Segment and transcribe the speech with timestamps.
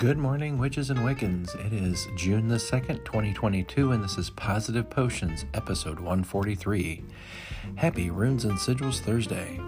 [0.00, 1.54] Good morning, witches and Wiccans.
[1.66, 7.04] It is June the 2nd, 2022, and this is Positive Potions, episode 143.
[7.74, 9.60] Happy Runes and Sigils Thursday.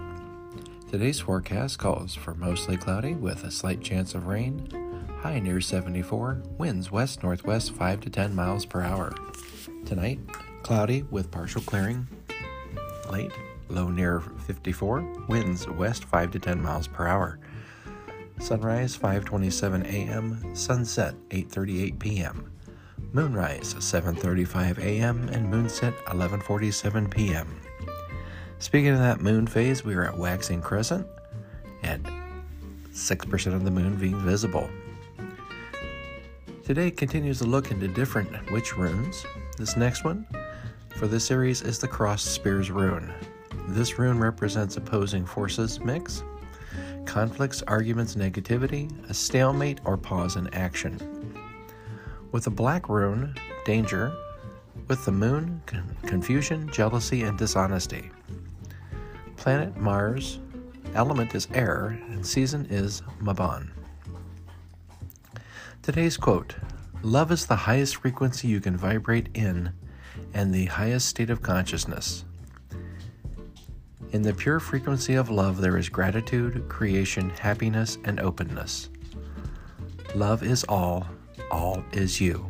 [0.89, 4.67] Today's forecast calls for mostly cloudy with a slight chance of rain,
[5.21, 9.13] high near 74, winds west northwest 5 to 10 miles per hour.
[9.85, 10.19] Tonight,
[10.63, 12.07] cloudy with partial clearing,
[13.11, 13.33] late,
[13.69, 17.37] low near 54, winds west 5 to 10 miles per hour.
[18.43, 22.51] Sunrise 5:27 a.m., sunset 8:38 p.m.
[23.13, 25.29] Moonrise 7:35 a.m.
[25.29, 27.61] and moonset 11:47 p.m.
[28.59, 31.07] Speaking of that moon phase, we are at waxing crescent
[31.83, 32.01] at
[32.91, 34.69] 6% of the moon being visible.
[36.65, 39.25] Today continues a look into different witch runes.
[39.57, 40.27] This next one
[40.97, 43.09] for this series is the Crossed Spears rune.
[43.69, 46.23] This rune represents opposing forces mix
[47.13, 50.99] conflicts, arguments, negativity, a stalemate, or pause in action.
[52.31, 54.11] With the black rune, danger.
[54.87, 58.09] With the moon, con- confusion, jealousy, and dishonesty.
[59.37, 60.39] Planet Mars,
[60.95, 63.69] element is air, and season is Mabon.
[65.83, 66.55] Today's quote
[67.03, 69.71] Love is the highest frequency you can vibrate in
[70.33, 72.25] and the highest state of consciousness.
[74.13, 78.89] In the pure frequency of love, there is gratitude, creation, happiness, and openness.
[80.13, 81.07] Love is all,
[81.49, 82.47] all is you.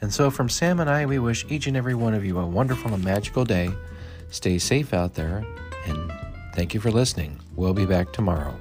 [0.00, 2.46] And so, from Sam and I, we wish each and every one of you a
[2.46, 3.70] wonderful and magical day.
[4.30, 5.44] Stay safe out there,
[5.86, 6.10] and
[6.54, 7.38] thank you for listening.
[7.56, 8.58] We'll be back tomorrow.